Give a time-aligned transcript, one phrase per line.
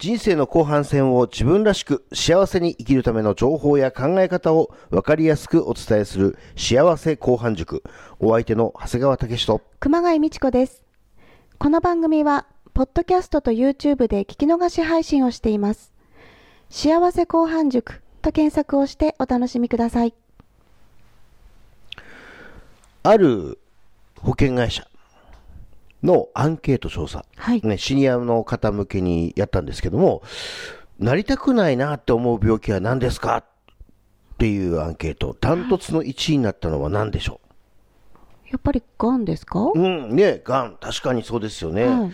[0.00, 7.82] 人生の後半戦を自分らしく幸せに生きるための情報や考え方を分かりやすくお伝えする幸せ後半塾。
[8.18, 10.86] お相手の長谷川武と熊谷美智子です。
[11.58, 15.92] この番組は、ポッドキャストと YouTube で聞き逃し配信をしています。
[16.70, 20.14] 幸せ後半塾と検索をしてお楽しみください。
[23.02, 23.58] ある
[24.18, 24.89] 保険会社
[26.02, 27.24] のアンケート調査。
[27.36, 27.60] はい。
[27.62, 30.22] ね、シニアの方向けにやったんですけども、
[30.98, 33.44] なりたくないなって思う病気は何ですかっ
[34.38, 35.36] ていうアンケート。
[35.40, 37.40] ダントツの1位になったのは何でしょ
[38.50, 39.60] やっぱりガンですか？
[39.60, 40.76] ううん、ね、がん。
[40.80, 41.86] 確かにそうですよね。
[41.86, 42.12] はい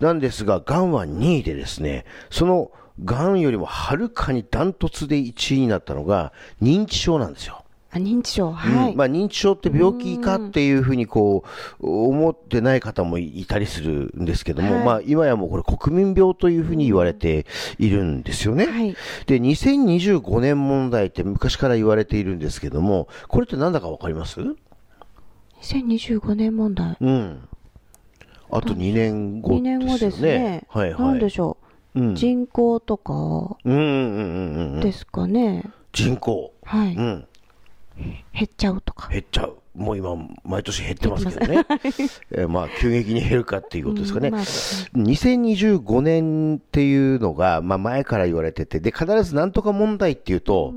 [0.00, 2.70] なんですが、がんは2位でですね、その
[3.04, 7.64] がんよりもはるかにダントツで1位になったのが認知症なんですよ。
[7.98, 8.52] あ認知症。
[8.52, 8.90] はい。
[8.92, 11.44] うんまあ、認知症って病気かっていうふうにこ
[11.80, 17.46] う思ってない方もいたりするんですけども、はいまあ、今やもうこれ国民病というふうに言われて
[17.78, 18.66] いるんですよね。
[18.66, 18.96] はい。
[19.26, 24.40] で、2025年問題って昔から言われているんですけども、これってなんだかわかります
[25.62, 26.96] ？2025年問題。
[27.00, 27.48] うん。
[28.50, 30.64] あと2年後2年後ですね。
[30.68, 31.02] はいはい。
[31.08, 31.58] なんでしょ
[31.94, 32.00] う？
[32.00, 32.14] うん。
[32.14, 34.80] 人口とかうんうんうんうんうん。
[34.80, 35.64] ですかね。
[35.92, 36.52] 人口。
[36.64, 36.94] はい。
[36.94, 37.24] うん。
[38.32, 39.08] 減っちゃうとか。
[39.08, 39.58] 減っちゃう。
[39.74, 41.66] もう今、毎年減ってますけどね。
[42.32, 44.28] えーまあ、急激に減るかっていうことですかね。
[44.28, 50.74] うんまあ2025年っていうのが、まあ、前から言われてて、で、必ずなんとか問題っていうと、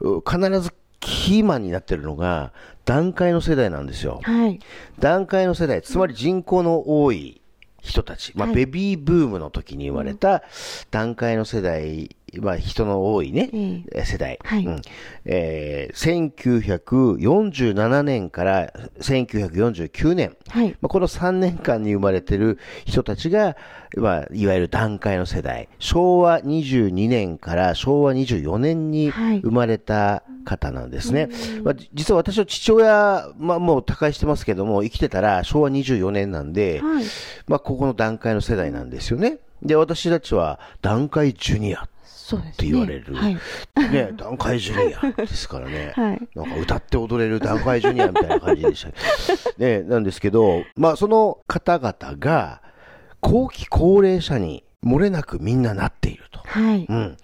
[0.00, 2.52] う必ずキーマンになってるのが、
[2.84, 4.20] 段階の世代なんですよ。
[4.22, 4.60] はい。
[4.98, 7.40] 段階の世代、つまり人口の多い
[7.80, 10.42] 人たち、まあ、はいベビーブームの時に言われた
[10.90, 14.38] 段階の世代、まあ、人の多いね、ええ世代。
[14.42, 14.82] はいうん
[15.24, 20.36] えー1947年から1949年。
[20.48, 20.70] はい。
[20.80, 23.56] まあ、この3年間に生まれてる人たちが、
[23.96, 25.68] まあ、いわゆる段階の世代。
[25.78, 31.28] 昭和22年から昭和24年にはい生まれた方なんですね。
[31.62, 37.04] まあ、実は私の父親、まあ、もう他界してますけども、生きてたら昭和24年なんで、はい。
[37.46, 39.38] まあ、ここの段階の世代なんですよね。
[39.62, 41.88] で、私たちは段階ジュニア
[42.38, 42.56] っ。
[42.56, 43.14] て言われる。
[43.14, 43.38] はい。
[43.90, 45.92] ね、段階ジュニアですからね。
[45.96, 46.28] はい。
[46.34, 48.90] なんか歌って踊れる段階ジュニアみたいな感じでした。
[49.58, 52.62] ね、なんですけど、まあその方々が、
[53.20, 56.40] 後期高齢者に漏れなくみんななっていると。
[56.44, 56.86] はい。
[56.88, 57.16] うん。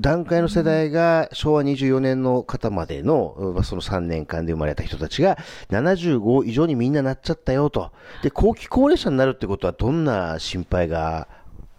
[0.00, 5.36] 段階の世代が昭和24年の方までの、まあその3年間で生まれた人たちが
[5.70, 7.92] 75以上にみんななっちゃったよと。
[8.22, 11.28] で、後期高齢者になるってことはどんな心配が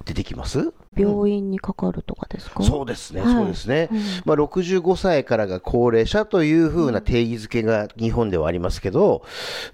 [0.05, 0.73] 出てきます？
[0.95, 2.61] 病院にかかるとかですか？
[2.63, 3.33] そうですね、はい。
[3.33, 3.89] そうですね。
[3.91, 3.99] うん。
[4.25, 9.23] まあ、65歳からが高齢者というふうな定義づけが日本ではありますけど、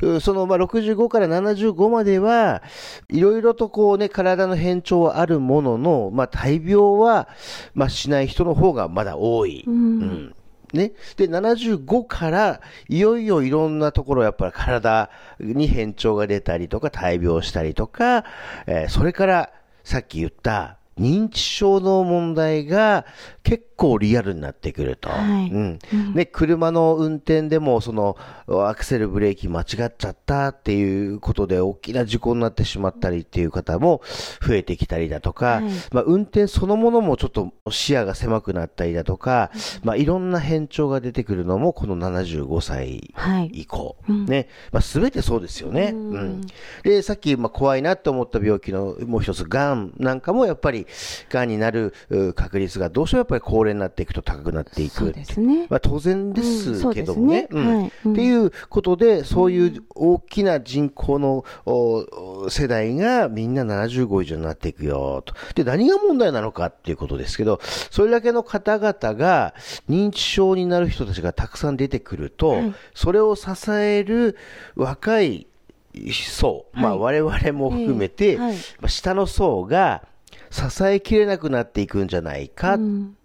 [0.01, 2.61] うそのまあ65から75までは、
[3.09, 7.27] いろいろとこうね、体の変調はあるものの、まあ、大病は、
[7.73, 9.63] まあ、しない人の方がまだ多い。
[9.67, 9.73] うん。
[9.73, 10.35] うん。
[10.73, 10.93] ね。
[11.17, 15.09] で、75から、いよいよいろんなところ、やっぱり体
[15.39, 18.23] に変調が出たりとか、大病したりとか、
[18.67, 19.49] えーそれから、
[19.83, 23.05] さっき言った、認知症の問題が
[23.43, 25.09] 結構リアルになってくると。
[25.09, 25.79] はいうん。
[26.13, 28.17] ね、車の運転でも、その、
[28.47, 34.01] アクセルブレーキ間違っちゃったっていうことで、大きな事故になってしまったりっていう方も
[34.45, 35.63] 増えてきたりだとか、はい
[35.93, 39.49] まあ、運転そのものもちょっと視野が狭くなったりだとか、
[39.83, 43.49] まあ、いろんな変調が出てくるのも、この75歳はい。
[43.53, 43.95] 以降。
[44.09, 44.49] うんね。
[44.73, 45.91] まあ、すべてそうですよね。
[45.93, 46.41] ううんん。
[46.83, 50.85] で、さっき、まあ、怖いなって思った病気のもう一つ、癌なんかもやっぱり、
[51.29, 54.95] 癌になるう確率がどうしてもやっぱり高齢になっていくと高くなっていく。
[54.95, 55.67] そうですね。
[55.69, 57.43] まあ、当然ですけどもね。
[57.43, 61.45] っていうことで、そういう大きな人口の
[62.49, 65.33] 世代がみんな75以上になっていくよと。
[65.55, 67.59] で、何が問題なのかっていうことですけど、
[67.91, 69.53] それだけの方々が
[69.89, 72.73] 認知症になる人たちがたくさん出てくると、はい。
[72.93, 74.37] それを支える
[74.75, 75.47] 若い
[76.11, 78.39] 層、まあ我々も含めて、
[78.87, 80.03] 下の層が
[80.49, 83.15] 支えきれなくなっていくんじゃないかうん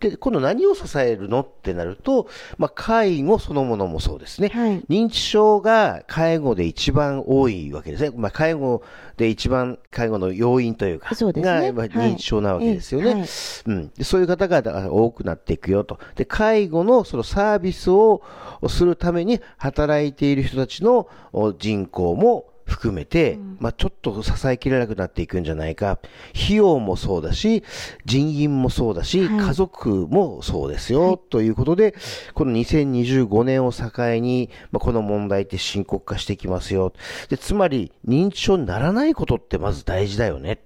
[0.00, 4.48] で、今度何を支えるのってなると、まあ、介護そのものもそうですね。
[4.48, 8.10] はい認知症が介護で一番多いわけですね。
[8.16, 8.82] まあ、介護
[9.16, 13.14] で一番介護の要因というか、そうですねが認知症なわけですよね。
[13.14, 13.24] はい
[13.66, 14.04] うんで。
[14.04, 15.98] そういう方々が多くなっていくよと。
[16.14, 18.22] で、介護のそのサービスを
[18.68, 25.98] するために働いている人たちのお人口も含めて、まあ、ちょっと支えきれなくなっていくんじゃないか。
[26.34, 27.64] 費用もそうだし、
[28.04, 31.94] 人員もそうだし、はい家族もそうですよ、ということで、
[32.34, 36.92] この2025年を境に、まあ、この問題って深刻化してきますよ。
[37.30, 40.52] で、つまり、認知症にならないことってまず大事だよね。
[40.52, 40.58] っ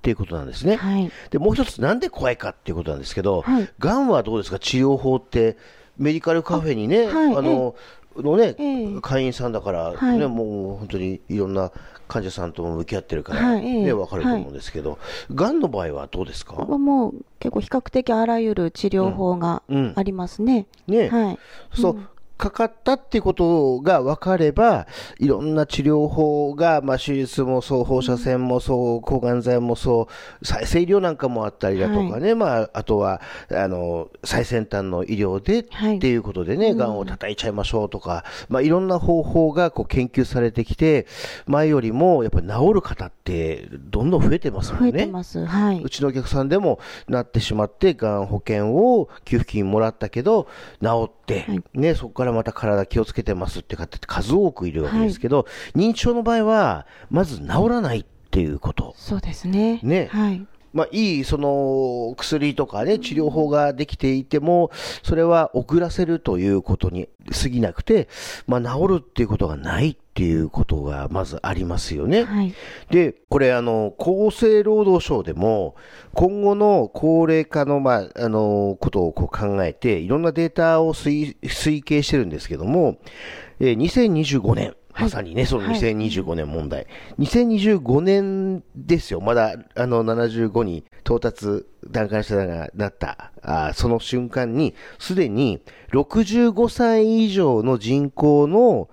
[0.00, 0.76] ていうことなんですね。
[0.76, 1.12] はい。
[1.28, 5.58] で、もう一つ、なんで怖いかっていうことなんですけど、はいがんはどうですか、治療法って、
[5.98, 7.74] メディカルカフェにね、あ,、はいの、の
[8.58, 10.18] え会員さんだから、はい。
[10.18, 11.70] ね、もう本当にいろんな
[12.08, 14.98] 患者さんとも向き合ってるから、ね、わかると思うんですけど、
[15.34, 16.56] がんの場合はどうですか？
[16.56, 19.92] はもう結構比較的あらゆる治療法がうん。
[19.96, 20.66] ありますね。
[20.86, 21.38] ね、はい。
[21.74, 22.08] そう、
[22.40, 24.86] かかったっていうことが分かれば、
[25.18, 30.08] いろんな治療法が、まあ、手術もそう、放射線もそう、抗がん剤もそ
[30.40, 33.20] う、再生医療なんかもあったりだとかね、まあ、あとは、
[33.52, 35.96] あの、最先端の医療で、はい。
[35.96, 41.06] っていうことでね、がんを叩いちゃいましょうとか、まあ、いろんな方法がこう研究されてきて、
[41.46, 45.04] 前よりも、やっぱり治る方って、どんどん増えてますも増えんね。
[45.04, 45.44] てます。
[45.44, 45.82] はい。
[45.82, 46.78] うちのお客さんでも
[47.08, 50.46] なってしまって、がん保険を給付金もらったけど、
[50.82, 51.62] 治って、はい。
[51.74, 58.94] ね、そこからまた体気をつけてますって方って数多くいるわけですけど、認知症の場合は、まず治らないっていうこと。
[58.96, 59.80] そうですね。
[59.82, 60.46] ねはい。
[60.72, 64.70] まあ、いい、その、薬とかね、治療法ができていても、
[65.02, 67.08] それは遅らせるということに
[67.42, 68.08] 過ぎなくて、
[68.46, 72.24] まあ、治るっていうことがないっていうことがまずありますよね。
[72.24, 72.54] はい。
[72.90, 75.74] で、これ、あの、厚生労働省でも、
[76.14, 82.98] 今後の高齢化の、まあ、あの、ことをこう考えて、いろんなデータを推推計してるんですけども、
[83.58, 86.86] えー2025年、まさにね、そのはい2025年問題。
[87.18, 89.20] 2025年ですよ。
[89.20, 95.60] まだ、あの、75に到達、段階者がなった、あーその瞬間に、すでに
[95.92, 98.88] 65歳以上の人口の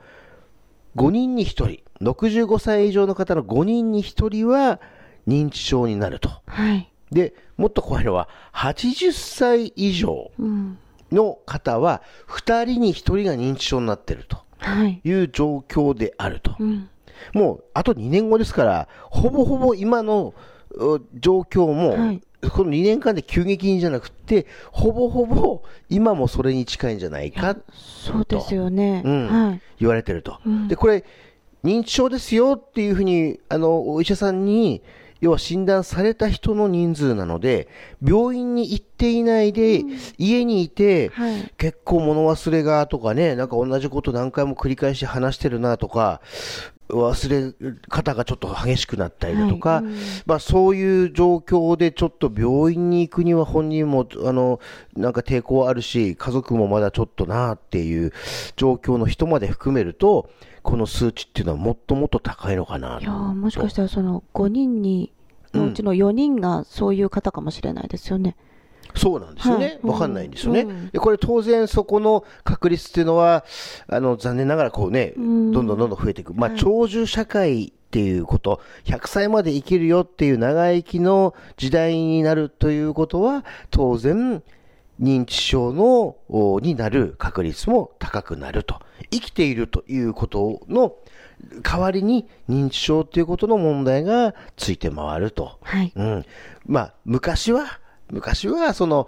[0.96, 4.80] 5人に1人、65歳以上の方の5人に1人は
[5.28, 6.30] 認知症になると。
[6.48, 6.92] はい。
[7.12, 10.78] で、もっと怖いのは、80歳以上うん。
[11.12, 14.44] の方は、2人に1人が認知症になっているとは
[14.88, 15.02] い。
[15.04, 16.56] いう状況であると。
[16.60, 16.90] うん。
[17.34, 20.34] もう、あと2年後ですから、ほぼほぼ今の
[20.72, 22.22] う状況も、はい
[22.52, 29.02] この2年間で急激にじゃなくて、ほぼほぼ今もそれに近いんじゃないかそうですよね。
[29.04, 29.62] うんはい。
[29.80, 30.40] 言われてると。
[30.46, 31.04] うんで、これ、
[31.64, 34.84] 認知症ですよっていうふうに、あの、お医者さんに、
[35.22, 37.68] 要は診断された人の人数なので、
[38.04, 39.84] 病院に行っていないで、
[40.18, 41.54] 家にいて、はい。
[41.58, 46.22] 結構物忘れがとかね、なんか同じこと何回も繰り返し話してるなとか、
[46.90, 47.30] 忘
[47.60, 49.96] れ方がちょっと激しくなったりだとか、はいうん
[50.26, 54.60] まあそういう状況でちょっと病院に行くには本人も、あの、
[54.96, 58.14] なんか抵抗あるし、家族もまだちょっとなっていう
[58.56, 60.30] 状況の人まで含めると、
[60.64, 65.14] この数値っていうのはもっともっと高いのかないやーもしかしたらその5人に、
[65.54, 68.36] のうちの4人がそういう方かもしれないですよね。
[68.96, 69.64] そうなんですよはい。
[69.64, 70.62] ねわかんないんですよね。
[70.62, 73.44] うんでこれ当然そこの確率っていうのは、
[73.88, 76.34] あの、残念ながらこうね、どうんんどんどんどん増えていく。
[76.34, 84.44] まあ、はい長寿社会っていうこと、100歳まで生きるよっていう長生きの時代になるということは、当然、
[85.02, 88.80] 認知症の、おになる確率も高くなると。
[89.12, 90.96] 生きているということの
[91.62, 95.60] 代わりに認知症ということの問題がついて回ると。
[95.62, 95.94] はい。
[95.96, 96.26] うん。
[96.66, 97.80] まあ、昔は、
[98.12, 99.08] 昔は、その、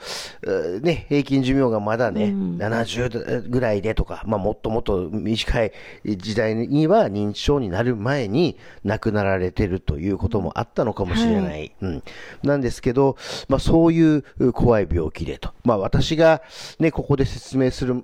[0.81, 5.71] ね、平均寿命がまだね、うん70ぐらいでとか、まあ、もっともっと短い
[6.03, 11.73] 時代には認知症になる前に亡くなられてるということもあったのかもしれない。
[11.81, 12.03] うん。
[12.43, 13.17] なんですけど、
[13.47, 15.53] まあ、そういうう怖い病気でと。
[15.63, 16.41] まあ、私が
[16.79, 18.03] ね、ここで説明する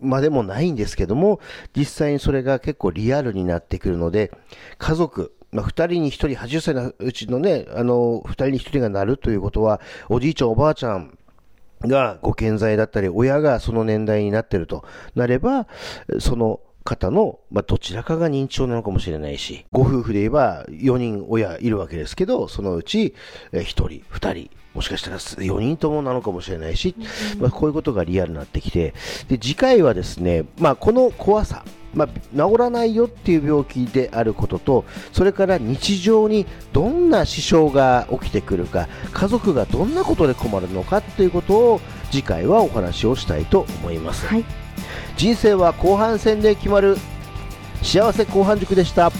[0.00, 1.40] までもないんですけども、
[1.76, 4.30] 実際にそれが結構リアルになってくるので、
[4.78, 11.16] 家族、まあ、2人に1人、80歳のうちのね、あの、2人に1人がなるということは、おじいちゃん、おばあちゃん
[11.80, 14.84] がご健在だったり、親がその年代になってると。
[15.14, 15.66] なれば、
[16.18, 23.14] その方の、まあ、どちらかが認知症なのかもしれないし、ご夫婦で言えば4人親いるわけですけど、そのうち
[23.52, 26.94] えー1人、2人、もしかしたら4人ともなのかもしれないし、
[27.38, 28.94] まあ、こういうことがリアルになってきて、
[29.28, 31.64] で次回はですね、まあ、この怖さ、
[31.96, 44.26] まあ、治らないよっていう病気であることと、それから日常にどんな支障が起きてくるか、家族がどんなことで困るのかっていうことを次回はお話をしたいと思います。
[44.26, 44.44] はい。
[45.16, 46.98] 人生は後半戦で決まる
[47.82, 49.10] 幸せ後半塾でした。